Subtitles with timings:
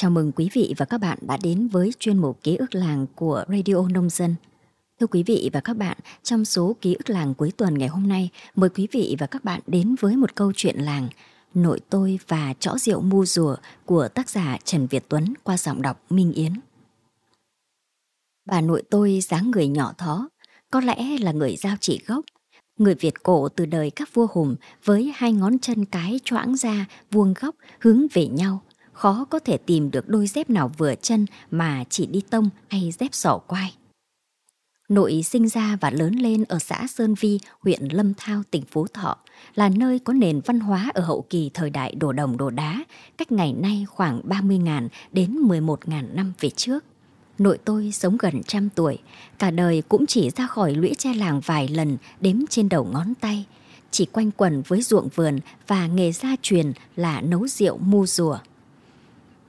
[0.00, 3.06] Chào mừng quý vị và các bạn đã đến với chuyên mục ký ức làng
[3.14, 4.34] của Radio Nông Dân.
[5.00, 8.08] Thưa quý vị và các bạn, trong số ký ức làng cuối tuần ngày hôm
[8.08, 11.08] nay, mời quý vị và các bạn đến với một câu chuyện làng
[11.54, 15.82] Nội tôi và chõ rượu mu rùa của tác giả Trần Việt Tuấn qua giọng
[15.82, 16.52] đọc Minh Yến.
[18.46, 20.28] Bà nội tôi dáng người nhỏ thó,
[20.70, 22.24] có lẽ là người giao chỉ gốc.
[22.78, 26.86] Người Việt cổ từ đời các vua hùng với hai ngón chân cái choãng ra
[27.10, 28.62] vuông góc hướng về nhau.
[28.92, 32.92] Khó có thể tìm được đôi dép nào vừa chân mà chỉ đi tông hay
[32.98, 33.74] dép sỏ quai.
[34.88, 38.86] Nội sinh ra và lớn lên ở xã Sơn Vi, huyện Lâm Thao, tỉnh Phú
[38.86, 39.16] Thọ,
[39.54, 42.84] là nơi có nền văn hóa ở hậu kỳ thời đại đồ đồng đồ đá,
[43.18, 46.84] cách ngày nay khoảng 30.000 đến 11.000 năm về trước.
[47.38, 48.98] Nội tôi sống gần trăm tuổi,
[49.38, 53.14] cả đời cũng chỉ ra khỏi lũy tre làng vài lần đếm trên đầu ngón
[53.14, 53.46] tay,
[53.90, 58.38] chỉ quanh quẩn với ruộng vườn và nghề gia truyền là nấu rượu mu rùa.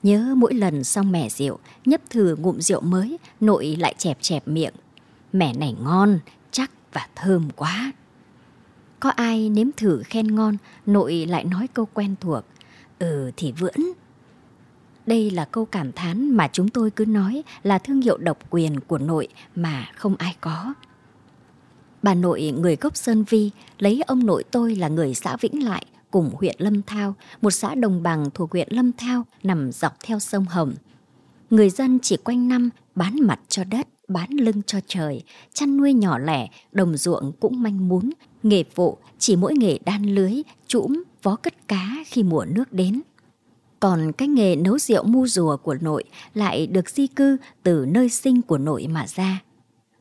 [0.02, 4.48] Nhớ mỗi lần xong mẻ rượu, nhấp thử ngụm rượu mới, nội lại chẹp chẹp
[4.48, 4.74] miệng.
[5.32, 6.18] Mẻ này ngon,
[6.50, 7.92] chắc và thơm quá.
[9.00, 12.44] Có ai nếm thử khen ngon, nội lại nói câu quen thuộc.
[12.98, 13.76] Ừ thì vưỡn.
[15.06, 18.80] Đây là câu cảm thán mà chúng tôi cứ nói là thương hiệu độc quyền
[18.80, 20.74] của nội mà không ai có.
[22.02, 25.86] Bà nội người gốc Sơn Vi lấy ông nội tôi là người xã Vĩnh Lại
[26.12, 30.18] cùng huyện Lâm Thao, một xã đồng bằng thuộc huyện Lâm Thao nằm dọc theo
[30.18, 30.74] sông Hồng.
[31.50, 35.22] Người dân chỉ quanh năm bán mặt cho đất, bán lưng cho trời,
[35.54, 38.10] chăn nuôi nhỏ lẻ, đồng ruộng cũng manh mún,
[38.42, 43.02] nghề vụ chỉ mỗi nghề đan lưới, trũm, vó cất cá khi mùa nước đến.
[43.80, 48.08] Còn cái nghề nấu rượu mu rùa của nội lại được di cư từ nơi
[48.08, 49.42] sinh của nội mà ra.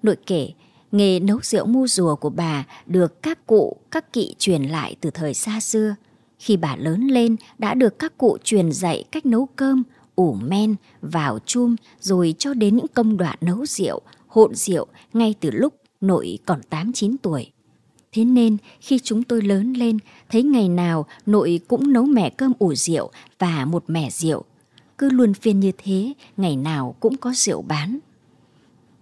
[0.04, 0.50] Nội kể,
[0.92, 5.09] nghề nấu rượu mu rùa của bà được các cụ, các kỵ truyền lại từ
[5.09, 5.95] thời xa xưa.
[6.39, 9.83] Khi bà lớn lên đã được các cụ truyền dạy cách nấu cơm,
[10.16, 15.36] ủ men, vào chum rồi cho đến những công đoạn nấu rượu, hộn rượu ngay
[15.39, 17.52] từ lúc nội còn 8-9 tuổi.
[18.11, 19.98] Thế nên khi chúng tôi lớn lên,
[20.30, 24.44] thấy ngày nào nội cũng nấu mẻ cơm ủ rượu và một mẻ rượu.
[24.98, 27.99] Cứ luôn phiên như thế, ngày nào cũng có rượu bán.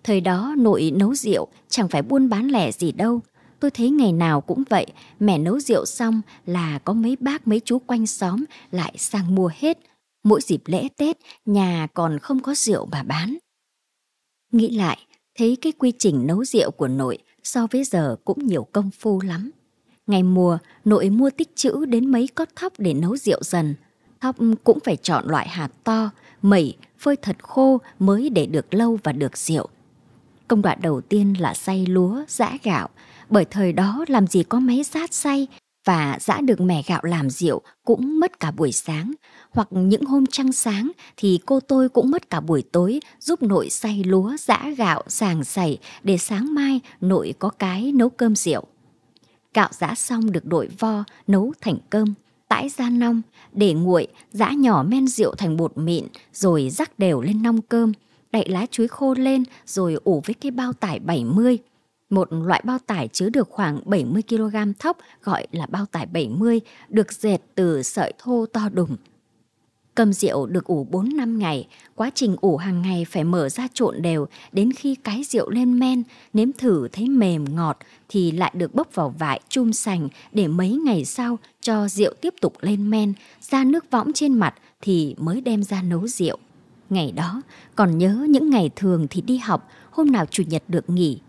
[0.03, 3.21] Thời đó nội nấu rượu chẳng phải buôn bán lẻ gì đâu.
[3.59, 4.85] Tôi thấy ngày nào cũng vậy,
[5.19, 9.49] mẹ nấu rượu xong là có mấy bác mấy chú quanh xóm lại sang mua
[9.55, 9.77] hết.
[10.23, 13.37] Mỗi dịp lễ Tết, nhà còn không có rượu bà bán.
[14.51, 14.97] Nghĩ lại,
[15.37, 19.21] thấy cái quy trình nấu rượu của nội so với giờ cũng nhiều công phu
[19.21, 19.51] lắm.
[20.07, 23.75] Ngày mùa, nội mua tích chữ đến mấy cót thóc để nấu rượu dần.
[24.21, 26.09] Thóc cũng phải chọn loại hạt to,
[26.41, 29.69] mẩy, phơi thật khô mới để được lâu và được rượu.
[30.49, 32.89] Công đoạn đầu tiên là xay lúa, giã gạo,
[33.29, 35.47] bởi thời đó làm gì có máy sát xay
[35.85, 39.13] và giã được mẻ gạo làm rượu cũng mất cả buổi sáng,
[39.49, 43.69] hoặc những hôm trăng sáng thì cô tôi cũng mất cả buổi tối giúp nội
[43.69, 48.63] xay lúa, giã gạo, sàng sảy để sáng mai nội có cái nấu cơm rượu.
[49.53, 52.13] Gạo giã xong được đội vo, nấu thành cơm,
[52.47, 53.21] tãi ra nong,
[53.53, 57.91] để nguội, giã nhỏ men rượu thành bột mịn rồi rắc đều lên nong cơm,
[58.31, 61.59] đậy lá chuối khô lên rồi ủ với cái bao tải 70
[62.09, 66.61] một loại bao tải chứa được khoảng 70 kg thóc gọi là bao tải 70
[66.89, 68.97] được dệt từ sợi thô to đùng.
[69.95, 73.67] Cầm rượu được ủ 4 năm ngày, quá trình ủ hàng ngày phải mở ra
[73.73, 76.03] trộn đều đến khi cái rượu lên men,
[76.33, 77.77] nếm thử thấy mềm ngọt
[78.09, 82.33] thì lại được bốc vào vải chum sành để mấy ngày sau cho rượu tiếp
[82.41, 86.37] tục lên men, ra nước võng trên mặt thì mới đem ra nấu rượu.
[86.89, 87.41] Ngày đó,
[87.75, 91.19] còn nhớ những ngày thường thì đi học, hôm nào chủ nhật được nghỉ,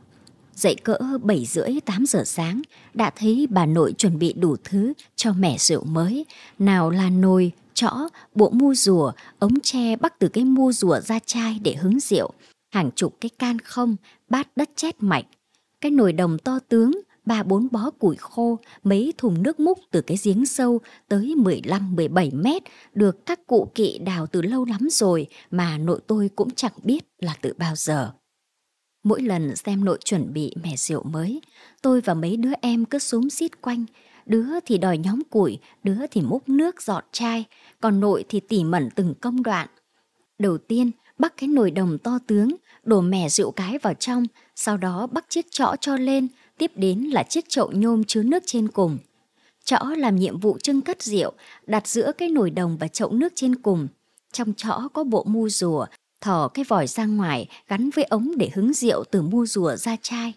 [0.60, 2.62] Dậy cỡ 7 rưỡi 8 giờ sáng,
[2.94, 6.26] đã thấy bà nội chuẩn bị đủ thứ cho mẻ rượu mới.
[6.59, 7.93] Nào là nồi, chõ,
[8.34, 12.31] bộ mu rùa, ống tre bắt từ cái mu rùa ra chai để hứng rượu.
[12.75, 13.97] Hàng chục cái can không,
[14.28, 15.25] bát đất chét mạch.
[15.81, 16.92] Cái nồi đồng to tướng,
[17.31, 22.43] ba bốn bó củi khô, mấy thùng nước múc từ cái giếng sâu tới 15-17
[22.43, 22.63] mét,
[22.95, 27.04] được các cụ kỵ đào từ lâu lắm rồi mà nội tôi cũng chẳng biết
[27.19, 28.13] là từ bao giờ.
[29.04, 31.41] Mỗi lần xem nội chuẩn bị mẻ rượu mới,
[31.83, 33.84] tôi và mấy đứa em cứ xúm xít quanh.
[34.27, 37.45] Đứa thì đòi nhóm củi, đứa thì múc nước giọt chai,
[37.81, 39.69] còn nội thì tỉ mẩn từng công đoạn.
[40.39, 44.25] Đầu tiên, bắt cái nồi đồng to tướng, đổ mẻ rượu cái vào trong,
[44.57, 46.28] sau đó bắt chiếc chõ cho lên,
[46.60, 48.98] tiếp đến là chiếc chậu nhôm chứa nước trên cùng.
[49.65, 51.33] Chõ làm nhiệm vụ trưng cất rượu,
[51.66, 53.89] đặt giữa cái nồi đồng và chậu nước trên cùng.
[54.33, 55.86] Trong chõ có bộ mu rùa,
[56.21, 59.97] thò cái vòi ra ngoài gắn với ống để hứng rượu từ mu rùa ra
[60.03, 60.33] chai.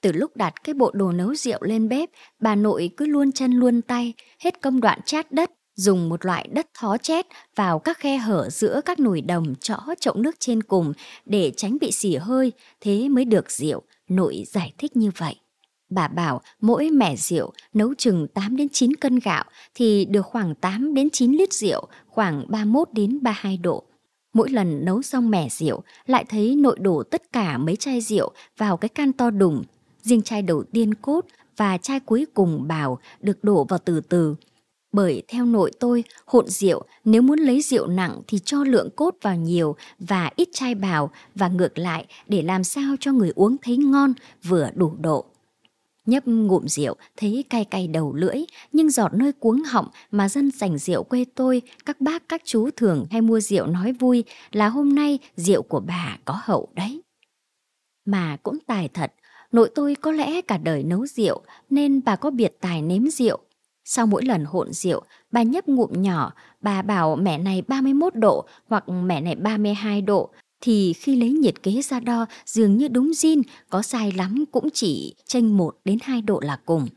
[0.00, 2.10] Từ lúc đặt cái bộ đồ nấu rượu lên bếp,
[2.40, 6.48] bà nội cứ luôn chân luôn tay, hết công đoạn chát đất, dùng một loại
[6.52, 7.26] đất thó chét
[7.56, 10.92] vào các khe hở giữa các nồi đồng chõ chậu nước trên cùng
[11.26, 15.36] để tránh bị xỉ hơi, thế mới được rượu, nội giải thích như vậy.
[15.94, 19.44] Bà bảo mỗi mẻ rượu nấu chừng 8 đến 9 cân gạo
[19.74, 23.84] thì được khoảng 8 đến 9 lít rượu, khoảng 31 đến 32 độ.
[24.34, 28.32] Mỗi lần nấu xong mẻ rượu, lại thấy nội đổ tất cả mấy chai rượu
[28.56, 29.64] vào cái can to đùng.
[30.02, 34.34] Riêng chai đầu tiên cốt và chai cuối cùng bào được đổ vào từ từ.
[34.92, 39.14] Bởi theo nội tôi, hộn rượu nếu muốn lấy rượu nặng thì cho lượng cốt
[39.22, 43.56] vào nhiều và ít chai bào và ngược lại để làm sao cho người uống
[43.62, 44.12] thấy ngon
[44.42, 45.26] vừa đủ độ.
[46.06, 48.36] Nhấp ngụm rượu, thấy cay cay đầu lưỡi,
[48.72, 52.70] nhưng giọt nơi cuống họng mà dân sành rượu quê tôi, các bác các chú
[52.76, 57.02] thường hay mua rượu nói vui là hôm nay rượu của bà có hậu đấy.
[58.04, 59.12] Mà cũng tài thật,
[59.52, 63.38] nội tôi có lẽ cả đời nấu rượu nên bà có biệt tài nếm rượu.
[63.84, 65.02] Sau mỗi lần hộn rượu,
[65.32, 70.30] bà nhấp ngụm nhỏ, bà bảo mẹ này 31 độ hoặc mẹ này 32 độ,
[70.62, 74.68] thì khi lấy nhiệt kế ra đo dường như đúng zin, có sai lắm cũng
[74.70, 76.88] chỉ chênh 1 đến 2 độ là cùng.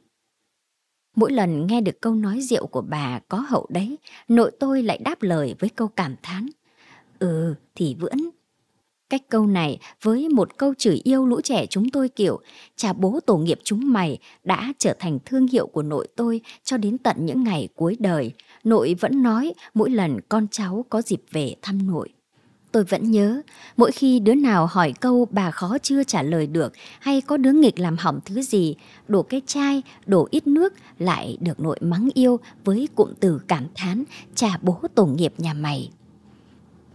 [1.15, 3.97] Mỗi lần nghe được câu nói rượu của bà có hậu đấy,
[4.27, 6.47] nội tôi lại đáp lời với câu cảm thán.
[7.19, 8.29] Ừ, thì vẫn.
[9.09, 12.39] Cách câu này với một câu chửi yêu lũ trẻ chúng tôi kiểu
[12.75, 16.77] cha bố tổ nghiệp chúng mày đã trở thành thương hiệu của nội tôi cho
[16.77, 18.31] đến tận những ngày cuối đời.
[18.63, 22.14] Nội vẫn nói mỗi lần con cháu có dịp về thăm nội.
[22.75, 23.41] Tôi vẫn nhớ,
[23.77, 27.51] mỗi khi đứa nào hỏi câu bà khó chưa trả lời được hay có đứa
[27.51, 28.75] nghịch làm hỏng thứ gì,
[29.07, 33.67] đổ cái chai, đổ ít nước lại được nội mắng yêu với cụm từ cảm
[33.75, 34.03] thán
[34.35, 35.91] trả bố tổ nghiệp nhà mày.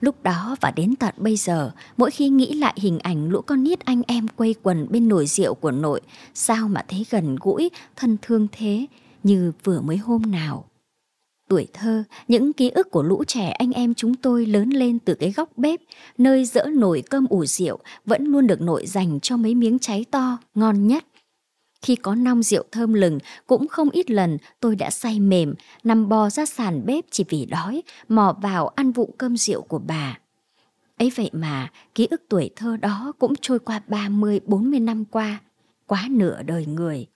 [0.01, 3.65] Lúc đó và đến tận bây giờ, mỗi khi nghĩ lại hình ảnh lũ con
[3.65, 6.01] nít anh em quây quần bên nồi rượu của nội,
[6.35, 8.87] sao mà thấy gần gũi, thân thương thế,
[9.23, 10.70] như vừa mới hôm nào.
[11.51, 15.15] Tuổi thơ, những ký ức của lũ trẻ anh em chúng tôi lớn lên từ
[15.15, 15.81] cái góc bếp,
[16.19, 20.05] nơi dỡ nồi cơm ủ rượu vẫn luôn được nội dành cho mấy miếng cháy
[20.11, 21.05] to, ngon nhất.
[21.83, 25.55] Khi có nong rượu thơm lừng, cũng không ít lần tôi đã say mềm,
[25.85, 29.79] nằm bò ra sàn bếp chỉ vì đói, mò vào ăn vụng cơm rượu của
[29.79, 30.19] bà.
[30.97, 35.41] Ấy vậy mà, ký ức tuổi thơ đó cũng trôi qua 30-40 năm qua,
[35.87, 37.07] quá nửa đời người.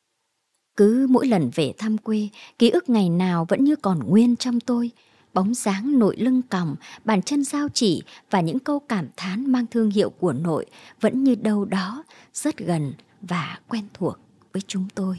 [0.77, 2.29] Cứ mỗi lần về thăm quê,
[2.59, 4.91] ký ức ngày nào vẫn như còn nguyên trong tôi.
[5.35, 9.67] Bóng dáng nội lưng còng, bàn chân giao chỉ và những câu cảm thán mang
[9.67, 10.67] thương hiệu của nội
[11.01, 12.05] vẫn như đâu đó,
[12.35, 12.93] rất gần
[13.23, 14.19] và quen thuộc
[14.53, 15.19] với chúng tôi.